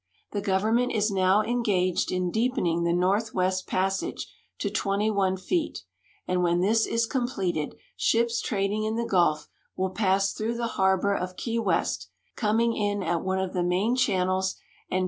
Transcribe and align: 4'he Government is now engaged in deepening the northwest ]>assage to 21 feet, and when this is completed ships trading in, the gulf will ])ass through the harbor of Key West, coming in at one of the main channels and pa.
4'he 0.33 0.43
Government 0.43 0.91
is 0.91 1.11
now 1.11 1.43
engaged 1.43 2.11
in 2.11 2.31
deepening 2.31 2.81
the 2.83 2.91
northwest 2.91 3.67
]>assage 3.67 4.23
to 4.57 4.71
21 4.71 5.37
feet, 5.37 5.83
and 6.27 6.41
when 6.41 6.59
this 6.59 6.87
is 6.87 7.05
completed 7.05 7.75
ships 7.95 8.41
trading 8.41 8.83
in, 8.83 8.95
the 8.95 9.05
gulf 9.05 9.47
will 9.75 9.93
])ass 9.99 10.33
through 10.33 10.55
the 10.55 10.65
harbor 10.79 11.13
of 11.15 11.37
Key 11.37 11.59
West, 11.59 12.09
coming 12.35 12.75
in 12.75 13.03
at 13.03 13.21
one 13.21 13.37
of 13.37 13.53
the 13.53 13.61
main 13.61 13.95
channels 13.95 14.55
and 14.89 14.99
pa. 14.99 14.99